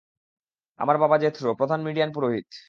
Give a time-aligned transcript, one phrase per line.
[0.79, 2.51] আমার বাবা জেথরো, প্রধান মিডিয়ান পুরোহিত।